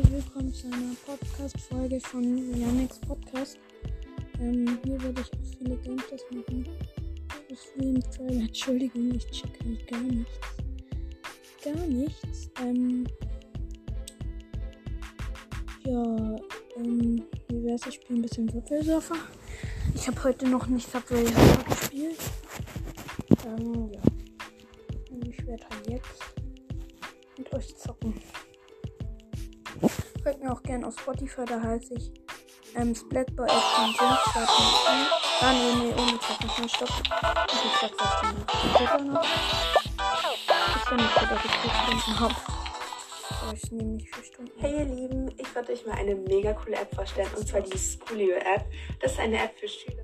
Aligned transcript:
herzlich 0.00 0.24
willkommen 0.24 0.54
zu 0.54 0.66
einer 0.68 0.94
Podcast-Folge 1.04 2.00
von 2.00 2.58
Yannick's 2.58 2.98
Podcast. 3.00 3.58
Ähm, 4.40 4.78
hier 4.84 5.02
werde 5.02 5.20
ich 5.20 5.26
auch 5.26 5.58
viele 5.58 5.76
Gameplays 5.76 6.22
machen. 6.30 6.66
Das 7.48 7.64
Stream 7.64 8.00
Trailer, 8.10 8.40
Entschuldigung, 8.42 9.14
ich 9.14 9.26
check 9.30 9.50
halt 9.62 9.86
gar 9.88 10.00
nichts. 10.00 10.40
Gar 11.62 11.86
nichts. 11.86 12.50
Ähm, 12.62 13.06
ja, 15.84 16.36
ähm, 16.76 17.22
wie 17.48 17.64
wär's? 17.64 17.86
Ich 17.86 17.96
spiele 17.96 18.20
ein 18.20 18.22
bisschen 18.22 18.48
Subway. 18.48 18.80
Ich 19.94 20.06
habe 20.06 20.24
heute 20.24 20.48
noch 20.48 20.66
nicht 20.66 20.90
Subway 20.90 21.26
Surfer 21.26 21.64
gespielt. 21.68 22.20
Ähm, 23.46 23.90
ja. 23.92 24.00
Ich 25.26 25.46
werde 25.46 25.66
halt 25.68 25.90
jetzt 25.90 26.20
mit 27.36 27.52
euch 27.52 27.76
zocken. 27.76 28.14
Folgt 30.30 30.44
mir 30.44 30.52
auch 30.52 30.62
gerne 30.62 30.86
auf 30.86 30.96
Spotify, 30.96 31.44
da 31.44 31.60
heiße 31.60 31.92
ich 31.94 32.12
ähm, 32.76 32.94
Splatboy 32.94 33.48
F.J. 33.48 34.00
Ah, 34.00 35.52
nee, 35.52 35.74
nee, 35.74 35.92
ohne 36.00 36.20
Zocken, 36.20 36.68
stopp. 36.68 36.88
Ich 36.88 37.80
sag 37.80 37.90
das 37.98 38.22
nicht. 38.22 38.46
Ich 40.76 40.88
bin 40.88 40.96
nicht 40.98 41.14
so, 41.18 41.26
dass 41.26 41.44
ich 41.44 41.50
vier 41.50 41.72
Stunden 41.72 42.20
habe. 42.20 42.34
Aber 43.42 43.54
ich 43.54 43.72
nehme 43.72 43.90
nicht 43.94 44.14
vier 44.14 44.22
Stunden. 44.22 44.52
Hey 44.58 44.72
ihr 44.78 44.84
Lieben, 44.84 45.34
ich 45.36 45.52
wollte 45.52 45.72
euch 45.72 45.84
mal 45.84 45.96
eine 45.96 46.14
mega 46.14 46.52
coole 46.52 46.76
App 46.76 46.94
vorstellen 46.94 47.28
und 47.36 47.48
zwar 47.48 47.62
die 47.62 47.76
Schoolio 47.76 48.36
App. 48.36 48.66
Das 49.00 49.10
ist 49.10 49.18
eine 49.18 49.36
App 49.42 49.58
für 49.58 49.66
Schüler. 49.66 50.02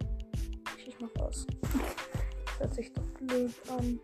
Ich 0.84 0.96
mach 0.98 1.22
aus. 1.22 1.46
Das 1.62 2.58
hört 2.58 2.74
sich 2.74 2.92
doch 2.92 3.02
blöd 3.20 3.52
an. 3.68 4.00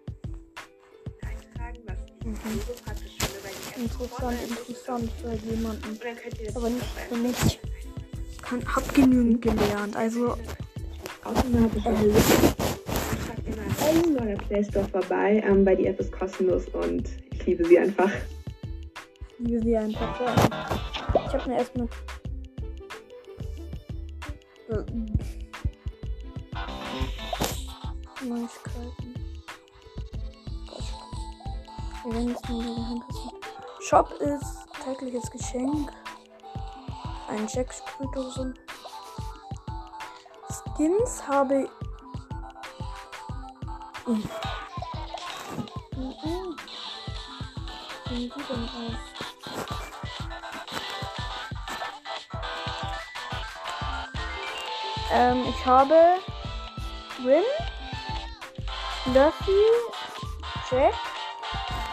Eintragen, 1.23 1.83
was 1.87 1.97
ich 2.07 2.25
Mhm. 2.25 2.61
so 2.65 2.75
praktisch 2.85 3.17
finde, 3.19 3.43
weil 3.43 3.51
Interessant, 3.77 4.39
interessant 4.49 5.11
für 5.21 5.35
jemanden. 5.51 5.99
Aber 6.55 6.69
nicht 6.69 6.87
für 7.09 7.17
mich. 7.17 7.61
Ich 8.31 8.43
kann, 8.43 8.63
hab 8.75 8.95
genügend 8.95 9.43
gelernt. 9.43 9.97
Also, 9.97 10.37
eine 11.25 11.71
Liste. 12.03 12.55
In 13.93 14.19
eurer 14.19 14.39
Play 14.47 14.65
Store 14.65 14.89
vorbei, 14.89 15.43
ähm, 15.45 15.67
weil 15.67 15.77
die 15.77 15.87
App 15.87 16.01
ist 16.01 16.13
kostenlos 16.13 16.67
und 16.69 17.09
ich 17.33 17.47
liebe 17.47 17.65
sie 17.65 17.79
einfach. 17.79 18.11
ich 19.39 19.47
liebe 19.47 19.63
sie 19.63 19.77
einfach. 19.77 20.21
Ja. 20.21 20.35
Ich 21.27 21.33
hab 21.35 21.47
mir 21.47 21.59
erstmal. 21.59 21.89
Äh, 24.71 24.85
Neuigkeiten. 28.25 29.15
Wir 32.05 32.15
werden 32.15 32.29
jetzt 32.29 32.49
mal 32.49 32.59
wieder 32.61 32.89
hinpassen. 32.89 33.32
Shop 33.93 34.11
ist 34.21 34.67
tägliches 34.83 35.31
Geschenk. 35.31 35.93
Ein 37.29 37.47
Jack 37.47 37.75
Sprühdose. 37.75 38.55
Skins 40.49 41.29
habe 41.29 41.65
ich. 41.65 41.71
Aus? 44.07 44.19
Ähm, 55.13 55.45
ich 55.51 55.67
habe 55.67 56.17
Win, 57.23 57.45
Luffy, 59.13 59.53
Jack. 60.71 61.12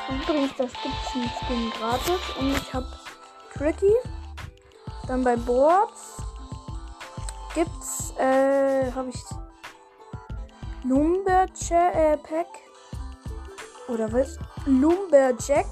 Übrigens, 0.09 0.52
das 0.57 0.71
gibt's 0.73 1.13
einen 1.13 1.29
Skin 1.29 1.71
gratis. 1.71 2.19
Und 2.39 2.52
ich 2.52 2.73
habe 2.73 2.88
Tricky. 3.53 3.93
Dann 5.07 5.23
bei 5.23 5.35
Boards 5.35 6.17
gibt's, 7.53 8.13
äh, 8.17 8.91
habe 8.91 9.09
ich 9.09 9.23
Lumberjack 10.84 11.95
äh. 11.95 12.17
Oder 13.88 14.11
was? 14.13 14.38
Lumberjack. 14.66 15.67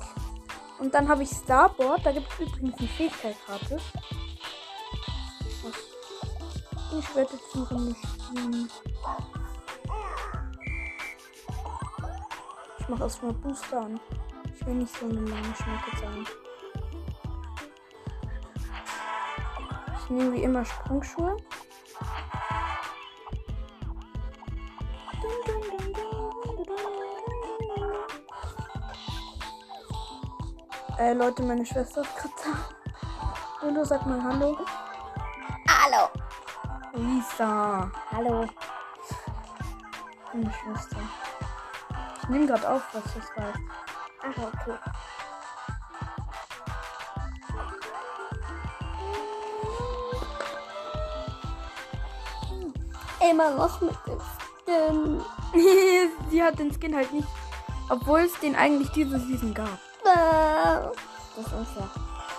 Und 0.79 0.94
dann 0.94 1.07
habe 1.07 1.23
ich 1.23 1.29
Starboard. 1.29 2.06
Da 2.06 2.12
gibt 2.12 2.28
es 2.31 2.39
übrigens 2.39 2.79
eine 2.79 2.88
Fähigkeit 2.88 3.35
gratis. 3.45 3.81
Ich 7.00 7.16
werde 7.16 7.33
jetzt 7.33 7.56
noch 7.56 7.72
nicht 7.72 8.00
spielen. 8.00 8.69
Ich 12.79 12.88
mache 12.88 13.03
erstmal 13.03 13.33
Booster 13.33 13.81
an. 13.81 14.00
Ich 14.67 14.73
will 14.73 14.79
nicht 14.79 14.97
so 14.97 15.05
eine 15.05 15.22
lange 15.22 15.55
Schnecke 15.55 15.97
sein. 15.97 16.28
Ich 19.95 20.09
nehme 20.09 20.33
wie 20.33 20.44
immer 20.44 20.66
Sprungschuhe. 20.66 21.38
Äh, 31.00 31.13
Leute, 31.13 31.44
meine 31.44 31.66
Schwester 31.66 32.01
ist 32.01 32.13
gerade 32.17 32.33
da. 32.44 33.66
Lulu, 33.66 33.85
sag 33.85 34.06
mal 34.06 34.22
Hallo. 34.22 34.57
Hallo. 35.69 36.09
Lisa. 36.91 37.89
Hallo. 38.11 38.45
Meine 40.33 40.51
Schwester. 40.51 40.97
Ich 42.22 42.27
nehme 42.27 42.47
gerade 42.47 42.69
auf, 42.69 42.83
was 42.94 43.03
das 43.13 43.38
war. 43.38 43.53
Ach, 44.29 44.38
okay. 44.38 44.77
Immer 53.31 53.51
noch 53.51 53.81
mit 53.81 53.95
dem 54.05 54.19
Skin. 54.65 55.21
Sie 56.29 56.43
hat 56.43 56.59
den 56.59 56.71
Skin 56.71 56.95
halt 56.95 57.13
nicht. 57.13 57.27
Obwohl 57.89 58.21
es 58.21 58.39
den 58.39 58.55
eigentlich 58.55 58.89
diese 58.91 59.19
Season 59.19 59.53
gab. 59.53 59.79
Das 60.03 61.45
ist 61.45 61.53
unfair. 61.53 61.89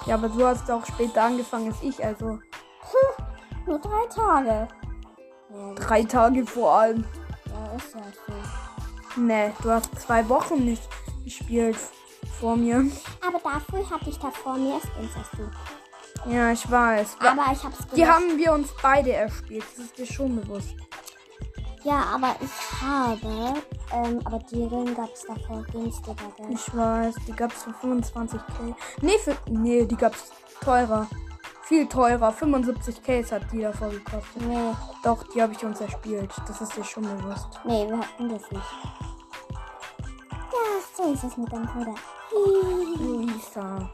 Ja, 0.06 0.14
aber 0.14 0.28
du 0.28 0.46
hast 0.46 0.70
auch 0.70 0.84
später 0.86 1.22
angefangen 1.22 1.68
als 1.68 1.82
ich, 1.82 2.04
also 2.04 2.38
Nur 3.66 3.78
drei 3.78 4.06
Tage. 4.06 4.68
Ja, 5.54 5.74
drei 5.74 6.02
Tage 6.04 6.46
vor 6.46 6.72
allem. 6.72 7.04
ja 7.46 7.76
ist 7.76 7.94
ja 7.94 8.00
viel. 8.24 9.24
Nee, 9.24 9.52
du 9.62 9.70
hast 9.70 9.98
zwei 10.00 10.26
Wochen 10.28 10.64
nicht 10.64 10.88
gespielt 11.28 11.76
vor 12.40 12.56
mir. 12.56 12.84
Aber 13.26 13.38
dafür 13.38 13.88
hatte 13.90 14.10
ich 14.10 14.18
da 14.18 14.30
vor 14.30 14.54
mir 14.56 14.80
Skins 14.80 15.12
als 15.16 15.28
du. 15.36 16.30
Ja, 16.30 16.50
ich 16.50 16.68
weiß. 16.70 17.16
Aber 17.20 17.52
ich 17.52 17.62
hab's 17.64 17.78
Die 17.92 17.96
gelöscht. 18.00 18.10
haben 18.12 18.36
wir 18.38 18.52
uns 18.52 18.68
beide 18.82 19.12
erspielt. 19.12 19.64
Das 19.76 19.84
ist 19.86 19.98
dir 19.98 20.06
schon 20.06 20.40
bewusst. 20.40 20.74
Ja, 21.84 22.02
aber 22.14 22.34
ich 22.40 22.82
habe. 22.82 23.54
Ähm, 23.92 24.20
aber 24.24 24.38
die 24.50 24.64
Ringe 24.64 24.92
gab's 24.94 25.24
davor 25.26 25.62
günstiger, 25.72 26.14
gell? 26.36 26.46
Ich 26.52 26.76
weiß, 26.76 27.14
die 27.26 27.32
gab's 27.32 27.62
für 27.62 27.70
25k. 27.70 28.74
Nee, 29.00 29.18
für. 29.22 29.36
Nee, 29.48 29.84
die 29.86 29.96
gab's 29.96 30.30
teurer. 30.60 31.06
Viel 31.62 31.86
teurer. 31.88 32.30
75k 32.32 33.30
hat 33.30 33.42
die 33.52 33.60
davor 33.60 33.90
gekostet. 33.90 34.42
Nee, 34.46 34.72
Doch, 35.04 35.22
die 35.32 35.40
habe 35.40 35.52
ich 35.52 35.64
uns 35.64 35.80
erspielt. 35.80 36.32
Das 36.48 36.60
ist 36.60 36.76
dir 36.76 36.84
schon 36.84 37.04
bewusst. 37.04 37.48
nee, 37.64 37.86
wir 37.88 37.98
hatten 37.98 38.28
das 38.28 38.50
nicht. 38.50 38.62
So 40.98 41.12
ist 41.12 41.22
es 41.22 41.36
mit 41.36 41.52
deinem 41.52 41.64
Bruder. 41.66 41.94
Luisa. 42.98 43.88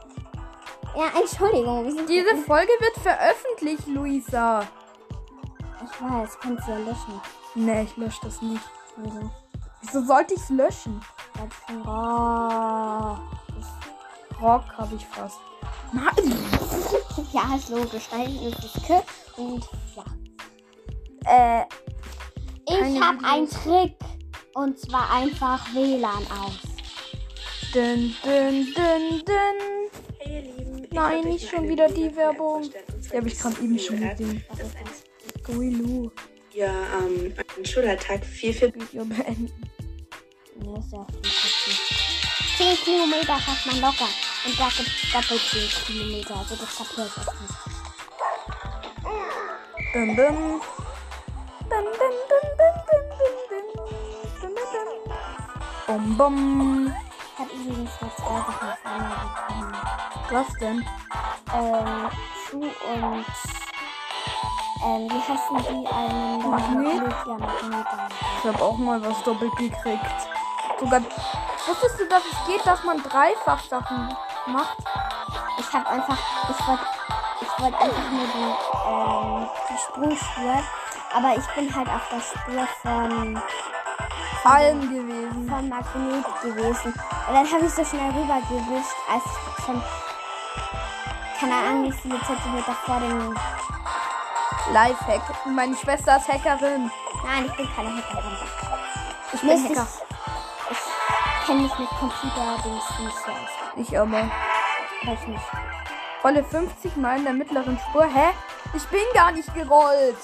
Ja, 0.95 1.11
Entschuldigung. 1.19 1.85
Diese 2.07 2.35
Folge 2.37 2.71
wird 2.79 2.97
veröffentlicht, 2.97 3.85
Luisa. 3.85 4.67
Ich 5.83 6.01
weiß, 6.01 6.39
kannst 6.39 6.67
du 6.67 6.71
ja 6.71 6.77
löschen. 6.79 7.21
Nee, 7.53 7.83
ich 7.83 7.95
lösche 7.95 8.21
das 8.23 8.41
nicht. 8.41 8.63
Also, 8.97 9.29
Wieso 9.81 10.01
sollte 10.03 10.33
ich 10.33 10.39
es 10.39 10.49
löschen? 10.49 10.99
von 11.67 11.81
oh. 11.87 13.17
Rock 14.41 14.63
habe 14.75 14.95
ich 14.95 15.05
fast. 15.05 15.37
Nein. 15.91 16.05
Ja, 17.31 17.55
ist 17.55 17.69
logisch. 17.69 18.09
Das 18.09 18.83
K 18.87 19.03
und 19.37 19.67
ja. 19.95 20.03
Äh, 21.25 21.65
ich 22.67 23.01
habe 23.01 23.23
einen 23.23 23.49
Trick. 23.49 23.95
Und 24.55 24.79
zwar 24.79 25.11
einfach 25.11 25.65
WLAN 25.73 26.25
aus. 26.41 26.74
Dün, 27.75 28.15
dün, 28.23 28.73
dün, 28.75 29.23
dün. 29.27 29.91
Hey 30.19 30.35
ihr 30.35 30.43
Lieben, 30.43 30.83
ich 30.83 30.91
Nein, 30.91 31.25
nicht 31.25 31.49
schon 31.49 31.67
wieder 31.67 31.89
die 31.89 32.15
Werbung. 32.15 32.61
Die 32.63 33.17
habe 33.17 33.27
ich 33.27 33.37
gerade 33.37 33.61
eben 33.61 33.77
schon 33.77 33.99
gesehen. 33.99 34.45
Das 34.47 35.43
Squiloo. 35.43 36.09
ihr 36.53 36.67
ähm, 36.67 37.33
einen 37.57 37.65
Schulalltag 37.65 38.23
viel, 38.23 38.53
viel 38.53 38.73
Video 38.73 39.03
beenden. 39.03 39.51
Ja, 40.63 40.77
ist 40.77 40.93
ja 40.93 41.05
viel 41.11 41.21
zu 41.21 41.47
viel. 42.57 42.75
10 42.75 42.77
Kilometer 42.85 43.39
schafft 43.41 43.65
man 43.65 43.81
locker. 43.81 44.07
Und 44.45 44.57
da 44.57 44.69
gibt 44.69 44.89
es 44.89 45.11
doppelt 45.11 45.41
10 45.51 45.69
Kilometer. 45.85 46.35
Also 46.37 46.55
das 46.55 46.77
kapiere 46.77 47.07
ich 47.07 47.17
auch 47.27 47.33
nicht. 47.41 47.55
Dun. 49.93 50.15
Dun, 50.15 50.15
dun, 50.15 50.35
dun, 51.69 51.85
dun, 52.29 52.71
dun, 52.87 53.05
dun, 53.19 53.35
dun. 53.49 53.91
Dun, 54.39 54.53
dun, 54.55 54.69
dun. 54.87 55.17
Bum, 55.87 56.17
bum. 56.17 56.95
Ich 57.65 57.71
habe 57.71 57.81
übrigens 57.81 57.97
vor 57.97 58.15
zwei 58.17 58.25
Wochen 58.25 58.65
auf 58.67 58.85
einmal 58.85 59.17
bekommen. 59.25 59.73
Was 60.29 60.53
denn? 60.59 60.85
ähm, 61.51 62.09
Schuh 62.45 62.61
und 62.61 63.25
ähm, 64.83 65.09
wie 65.09 65.19
heißen 65.19 65.57
die 65.57 65.87
einen? 65.87 66.51
Magnet? 66.51 67.15
Ja, 67.25 67.37
Magnet. 67.39 67.87
Ich 68.37 68.45
habe 68.45 68.63
auch 68.63 68.77
mal 68.77 69.03
was 69.03 69.23
doppelt 69.23 69.55
gekriegt. 69.57 70.05
Sogar. 70.79 71.01
Wusstest 71.65 71.99
du, 72.01 72.07
dass 72.07 72.21
es 72.23 72.45
geht, 72.45 72.63
dass 72.67 72.83
man 72.83 73.01
dreifach 73.01 73.63
Sachen 73.63 74.15
macht? 74.45 74.77
Ich 75.57 75.73
habe 75.73 75.89
einfach, 75.89 76.19
ich 76.47 76.67
wollte 76.67 76.85
ich 77.41 77.63
wollte 77.63 77.77
einfach 77.79 78.11
nur 78.11 78.27
die, 78.27 78.53
ähm, 78.87 79.49
die 79.69 79.77
Sprungspur, 79.77 80.63
aber 81.15 81.35
ich 81.35 81.47
bin 81.55 81.75
halt 81.75 81.87
auf 81.89 82.09
der 82.11 82.19
Spur 82.19 82.67
von, 82.83 83.41
Allen 84.45 84.81
gewesen. 84.81 85.49
von 85.49 85.69
Magnet 85.69 86.25
gewesen. 86.41 86.93
Und 86.93 87.33
dann 87.33 87.51
habe 87.51 87.65
ich 87.65 87.73
so 87.73 87.83
schnell 87.83 88.09
rübergewischt, 88.11 88.95
als 89.11 89.23
ich 89.25 89.65
schon, 89.65 89.81
keine 91.39 91.53
Ahnung, 91.55 91.83
wie 91.85 91.91
viele 91.91 92.19
Zentimeter 92.21 92.73
vor 92.85 92.99
dem, 92.99 93.35
Lifehack. 94.73 95.21
Meine 95.45 95.75
Schwester 95.75 96.17
ist 96.17 96.27
Hackerin. 96.27 96.89
nein, 97.23 97.45
ich 97.45 97.55
bin 97.55 97.69
keine 97.75 97.89
Hackerin. 97.97 98.37
Ich 99.33 99.41
bin 99.41 99.49
ist 99.51 99.69
Hacker. 99.69 99.87
es- 100.71 100.79
Ich 101.41 101.45
kenne 101.45 101.61
mich 101.61 101.77
mit 101.77 101.89
Computer-Dings 101.89 102.99
nicht 102.99 103.17
so 103.17 103.31
aus. 103.31 103.49
Ich 103.75 103.99
aber. 103.99 104.29
Weiß 105.03 105.27
nicht. 105.27 105.43
Rolle 106.23 106.43
50 106.43 106.97
mal 106.97 107.17
in 107.17 107.23
der 107.25 107.33
mittleren 107.33 107.77
Spur. 107.89 108.05
Hä? 108.05 108.29
Ich 108.73 108.83
bin 108.87 109.01
gar 109.13 109.31
nicht 109.31 109.53
gerollt. 109.53 110.17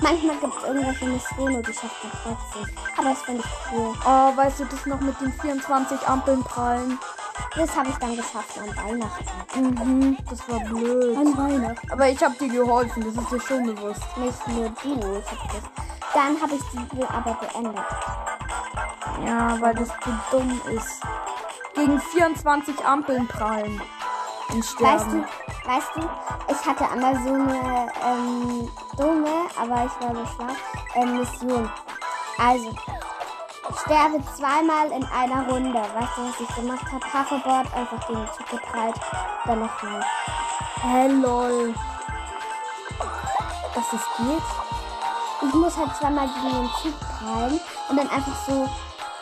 Manchmal 0.00 0.36
gibt 0.36 0.56
es 0.56 0.62
irgendwelche 0.64 1.06
Missionen, 1.06 1.62
die 1.62 1.72
schafft 1.72 2.04
man 2.04 2.12
trotzdem. 2.22 2.76
Aber 2.96 3.08
das 3.08 3.22
finde 3.22 3.42
ich 3.42 3.72
cool. 3.72 3.94
Oh, 4.04 4.36
weißt 4.36 4.60
du 4.60 4.64
das 4.64 4.86
noch 4.86 5.00
mit 5.00 5.20
den 5.20 5.32
24 5.32 6.08
Ampeln 6.08 6.44
prallen? 6.44 6.98
Das 7.56 7.76
habe 7.76 7.88
ich 7.88 7.96
dann 7.96 8.16
geschafft 8.16 8.58
an 8.58 8.76
Weihnachten. 8.76 9.70
Mhm, 9.70 10.18
das 10.28 10.48
war 10.48 10.60
blöd. 10.60 11.16
An 11.16 11.36
Weihnachten. 11.36 11.90
Aber 11.90 12.08
ich 12.08 12.22
habe 12.22 12.34
dir 12.34 12.48
geholfen, 12.48 13.04
das 13.04 13.24
ist 13.24 13.32
dir 13.32 13.40
schon 13.40 13.74
bewusst. 13.74 14.02
Nicht 14.16 14.48
nur 14.48 14.68
du. 14.68 15.18
Ich 15.18 15.30
hab 15.30 15.52
das. 15.52 15.62
Dann 16.12 16.40
habe 16.40 16.54
ich 16.54 16.62
die 16.72 16.78
Spiel 16.78 17.04
aber 17.04 17.34
beendet. 17.34 17.84
Ja, 19.26 19.60
weil 19.60 19.74
das 19.74 19.88
zu 19.88 20.10
dumm 20.30 20.60
ist. 20.74 21.02
Gegen 21.74 22.00
24 22.00 22.84
Ampeln 22.84 23.26
prallen. 23.26 23.80
Und 24.50 24.80
Weißt 24.80 25.06
du, 25.06 25.24
sterben. 25.24 25.24
Weißt 25.66 25.88
du, 25.96 26.08
ich 26.48 26.66
hatte 26.66 26.88
einmal 26.90 27.14
so 27.24 27.32
eine 27.32 27.92
ähm, 28.04 28.70
dumme, 28.96 29.46
aber 29.60 29.84
ich 29.84 30.00
war 30.00 30.14
so 30.14 30.26
schlau, 30.34 30.54
ähm, 30.94 31.18
Mission. 31.18 31.70
Also, 32.38 32.70
ich 33.68 33.80
sterbe 33.80 34.22
zweimal 34.36 34.90
in 34.92 35.04
einer 35.06 35.48
Runde. 35.48 35.78
Weißt 35.78 36.16
du, 36.16 36.28
was 36.28 36.40
ich 36.40 36.54
gemacht 36.54 36.86
habe? 36.92 37.04
Hoverboard 37.12 37.74
einfach 37.74 38.06
gegen 38.06 38.20
den 38.20 38.28
Zug 38.28 38.48
geprallt. 38.48 38.94
Dann 39.44 39.60
nochmal. 39.60 40.04
Hä, 40.82 41.08
lol. 41.08 41.74
Das 43.74 43.90
geht? 43.90 44.42
Ich 45.42 45.54
muss 45.54 45.76
halt 45.76 45.94
zweimal 45.96 46.28
gegen 46.28 46.62
den 46.62 46.70
Zug 46.82 46.94
prallen 47.00 47.60
und 47.88 47.96
dann 47.96 48.08
einfach 48.08 48.36
so, 48.46 48.68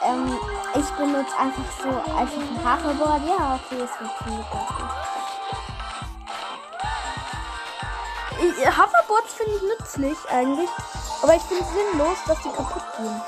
ähm, 0.02 0.38
ich 0.74 0.90
benutze 0.92 1.36
einfach 1.38 1.64
so 1.82 1.88
einfach 2.12 2.40
ein 2.40 2.58
Hoverboard. 2.60 3.22
Ja, 3.26 3.54
okay, 3.54 3.82
es 3.82 3.90
funktioniert 3.96 4.50
ganz 4.50 4.68
gut. 4.68 5.23
Ich, 8.44 8.66
Hoverboards 8.66 9.32
finde 9.34 9.56
ich 9.56 9.62
nützlich 9.62 10.18
eigentlich. 10.30 10.68
Aber 11.22 11.34
ich 11.34 11.42
finde 11.42 11.64
es 11.64 11.70
sinnlos, 11.70 12.18
dass 12.26 12.38
die 12.42 12.50
kaputt 12.50 12.82
gehen. 12.98 13.22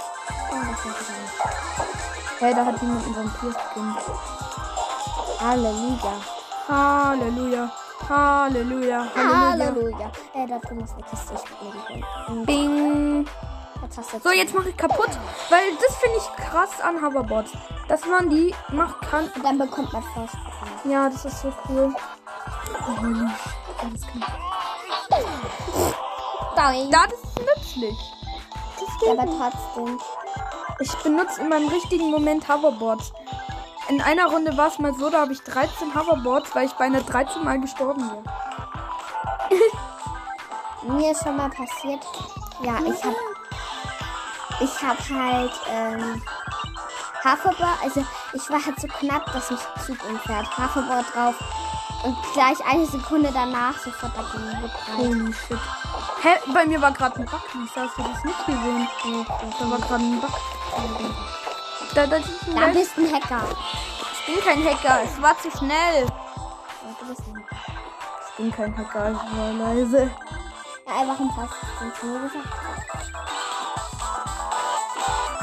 Das 0.50 0.80
ich 0.80 1.08
nicht. 1.08 2.38
Hey, 2.38 2.54
da 2.54 2.66
hat 2.66 2.82
jemand 2.82 3.04
einen 3.04 3.16
Vampir-Skin. 3.16 3.96
Halleluja. 5.40 6.12
Halleluja. 6.68 7.72
Halleluja. 8.08 9.06
Halleluja. 9.14 10.10
Äh, 10.34 10.46
da 10.46 10.58
drin 10.58 10.80
ist 10.80 10.92
eine 10.92 11.02
Kiste. 11.04 11.34
Ich. 11.34 12.44
Bing. 12.44 13.26
So, 14.22 14.30
jetzt 14.32 14.54
mache 14.54 14.68
ich 14.68 14.76
kaputt. 14.76 15.10
Weil 15.48 15.74
das 15.80 15.96
finde 15.96 16.18
ich 16.18 16.44
krass 16.44 16.80
an 16.82 17.02
Hoverboards. 17.02 17.52
Dass 17.88 18.04
man 18.04 18.28
die 18.28 18.54
machen 18.70 18.96
kann. 19.10 19.30
Und 19.34 19.42
dann 19.42 19.56
bekommt 19.56 19.92
man 19.94 20.02
Vorsprung. 20.02 20.92
Ja, 20.92 21.08
das 21.08 21.24
ist 21.24 21.40
so 21.40 21.52
cool. 21.68 21.94
Oh, 22.80 23.00
holy. 23.00 23.30
Alles 23.80 24.02
klar. 24.02 24.45
Doing. 26.56 26.90
Da, 26.90 27.06
das 27.06 27.20
ist 27.20 27.38
nützlich. 27.38 27.98
Das 28.80 29.00
geht 29.00 29.10
Aber 29.10 29.24
nicht. 29.24 29.38
trotzdem. 29.38 30.00
Ich 30.80 30.94
benutze 31.02 31.40
in 31.40 31.48
meinem 31.48 31.68
richtigen 31.68 32.10
Moment 32.10 32.48
Hoverboards. 32.48 33.12
In 33.88 34.00
einer 34.00 34.26
Runde 34.26 34.56
war 34.56 34.68
es 34.68 34.78
mal 34.78 34.94
so, 34.94 35.10
da 35.10 35.20
habe 35.20 35.32
ich 35.32 35.42
13 35.42 35.94
Hoverboards, 35.94 36.54
weil 36.54 36.66
ich 36.66 36.72
beinahe 36.72 37.02
13 37.02 37.44
Mal 37.44 37.60
gestorben 37.60 38.10
wäre. 38.10 38.22
Mir 40.92 41.12
ist 41.12 41.22
schon 41.22 41.36
mal 41.36 41.50
passiert. 41.50 42.04
Ja, 42.62 42.78
ich 42.84 43.04
hab. 43.04 43.14
Ich 44.60 44.82
hab 44.82 44.98
halt. 45.10 45.52
Ähm, 45.70 46.22
Hoverboard. 47.24 47.82
Also, 47.82 48.04
ich 48.32 48.50
war 48.50 48.64
halt 48.64 48.80
so 48.80 48.86
knapp, 48.86 49.32
dass 49.32 49.50
mich 49.50 49.60
Zug 49.86 49.98
umfährt. 50.08 50.46
Hoverboard 50.58 51.06
drauf. 51.14 51.34
Und 52.04 52.16
gleich 52.34 52.58
eine 52.66 52.86
Sekunde 52.86 53.30
danach 53.32 53.76
sofort 53.78 54.12
dagegen 54.16 54.62
geprallt. 54.62 54.98
Holy 54.98 55.32
shit. 55.32 55.58
Hä, 56.26 56.40
bei 56.52 56.66
mir 56.66 56.82
war 56.82 56.90
gerade 56.90 57.20
ein 57.20 57.24
Bug. 57.24 57.40
Lisa, 57.54 57.82
hast 57.82 57.96
du 57.96 58.02
das 58.02 58.24
nicht 58.24 58.46
gesehen? 58.46 58.88
Da 59.60 59.70
war 59.70 59.78
gerade 59.78 60.02
ein 60.02 60.20
Bug. 60.20 60.32
Da, 61.94 62.04
da, 62.04 62.16
ist 62.16 62.48
ein 62.48 62.56
Da 62.56 62.66
bist 62.66 62.96
du 62.96 63.02
ein 63.02 63.14
Hacker. 63.14 63.44
ich 64.12 64.34
bin 64.34 64.44
kein 64.44 64.64
Hacker, 64.64 65.02
es 65.04 65.22
war 65.22 65.38
zu 65.38 65.56
schnell. 65.56 66.06
Du 66.98 67.06
bist 67.06 67.20
ein 67.28 67.36
Hacker. 67.36 67.56
Ich 68.28 68.36
bin 68.38 68.50
kein 68.50 68.76
Hacker, 68.76 69.12
ich 69.12 69.38
war 69.38 69.52
leise. 69.52 70.10
Ja, 70.84 71.04
mir 71.04 71.16
gesagt? 71.16 71.54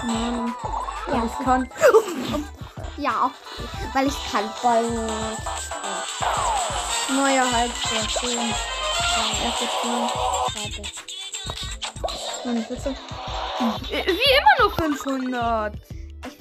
Keine 0.01 0.17
Ahnung. 0.17 0.53
Ja. 1.07 1.13
Ja, 1.13 1.23
ich 1.25 1.45
kann. 1.45 1.69
Ja, 2.97 3.31
weil 3.93 4.07
ich 4.07 4.31
kann 4.31 4.49
beugen. 4.61 5.09
Neuer 7.15 7.49
Halbscher, 7.53 8.82
schön. 9.13 9.31
Erste 9.43 9.65
Spiel. 9.65 9.99
Warte. 10.55 10.81
Meine 12.45 12.61
Pizza. 12.61 12.91
Wie 13.89 14.01
immer 14.01 14.55
noch 14.59 14.75
500. 14.75 15.75
Ich 16.25 16.37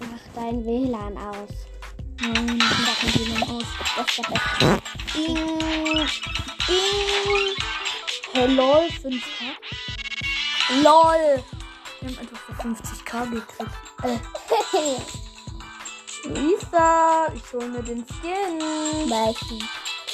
mach 0.00 0.24
dein 0.34 0.64
WLAN 0.64 1.16
aus. 1.18 1.50
Nein, 2.20 2.58
ich 2.58 2.78
mach 2.78 2.98
kein 3.00 3.14
WLAN 3.14 3.42
aus. 3.50 3.64
Das 3.96 4.06
ist 4.06 4.16
der 4.18 4.24
beste. 4.32 4.66
Ding. 5.14 5.36
Ding. 6.66 7.56
Hey, 8.32 8.46
lol, 8.54 8.86
5k. 9.02 9.20
LOL. 10.82 11.44
Wir 12.00 12.08
haben 12.08 12.18
einfach 12.18 12.38
für 12.38 12.52
50k 12.52 13.30
gekriegt. 13.30 13.74
Äh, 14.02 14.18
Luisa, 16.28 17.32
ich 17.34 17.52
hol 17.52 17.66
mir 17.68 17.82
den 17.82 18.04
Skin. 18.06 19.10
Weißt 19.10 19.50
du. 19.50 19.58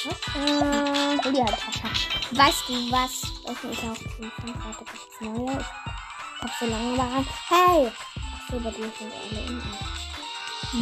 Äh, 0.05 1.17
Hol 1.23 1.33
dir 1.33 1.45
halt 1.45 1.57
Papa. 1.59 1.89
Weißt 2.31 2.63
du 2.69 2.91
was? 2.91 3.23
Welchen 3.45 3.71
ich 3.71 3.79
auch 3.79 3.97
cool 4.19 4.31
finde? 4.35 4.59
Warte, 4.63 4.85
gibt's 4.85 5.21
neue? 5.21 5.57
Ich 5.57 6.43
hab 6.43 6.51
so 6.59 6.65
lange 6.67 6.97
daran. 6.97 7.25
Hey! 7.49 7.91
Ach 7.91 8.51
so, 8.51 8.59
bei 8.59 8.69
dir 8.69 8.91
sind 8.99 9.13
alle 9.13 9.41
in. 9.47 9.63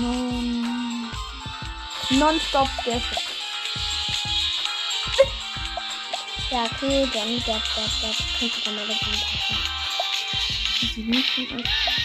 non. 0.02 1.12
Nonstop 2.10 2.70
der 2.86 3.02
Ja, 6.52 6.64
okay, 6.66 7.10
dann 7.14 7.30
der, 7.30 7.44
der, 7.46 7.90
der 8.02 8.14
könnte 8.40 8.62
dann 8.66 8.76
mal 8.76 8.88
davon 8.88 9.14
passen. 9.14 9.58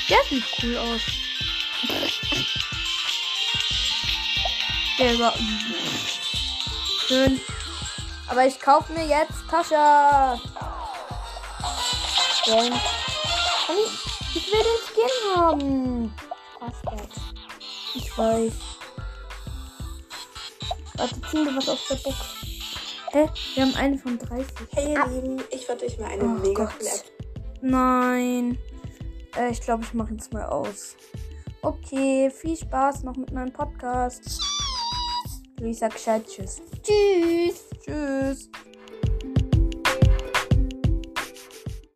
Der 0.08 0.24
sieht 0.28 0.44
cool 0.62 0.76
aus. 0.78 1.02
Der 4.98 5.18
war 5.18 5.34
schön. 7.10 7.40
Aber 8.28 8.46
ich 8.46 8.60
kaufe 8.60 8.92
mir 8.92 9.04
jetzt 9.04 9.42
Tascha. 9.50 10.34
Und 12.46 12.72
ich, 13.68 14.36
ich 14.36 14.52
will 14.52 14.62
den 14.62 14.80
Skin 14.86 15.36
haben. 15.36 16.14
Ich 17.94 18.16
weiß. 18.16 18.52
Warte, 20.96 21.20
ziehen 21.30 21.44
wir 21.44 21.56
was 21.56 21.68
aus 21.68 21.88
der 21.88 21.96
Box. 21.96 22.16
Hä? 23.12 23.28
Wir 23.54 23.64
haben 23.64 23.74
eine 23.74 23.98
von 23.98 24.16
30. 24.16 24.46
Hey 24.72 24.94
ihr 24.94 25.06
Lieben, 25.06 25.42
ich 25.50 25.68
wollte 25.68 25.86
euch 25.86 25.98
mal 25.98 26.10
eine 26.10 26.22
Oh 26.22 26.28
mega 26.28 26.64
Gott. 26.64 27.04
Nein. 27.60 28.56
Äh, 29.36 29.50
ich 29.50 29.60
glaube, 29.60 29.82
ich 29.82 29.92
mache 29.94 30.12
jetzt 30.12 30.32
mal 30.32 30.46
aus. 30.46 30.94
Okay, 31.62 32.30
viel 32.30 32.56
Spaß 32.56 33.02
noch 33.02 33.16
mit 33.16 33.32
meinem 33.32 33.52
Podcast. 33.52 34.59
Luisa, 35.60 35.88
gescheit, 35.88 36.26
tschüss. 36.26 36.62
Tschüss! 36.82 37.68
Tschüss. 37.84 38.48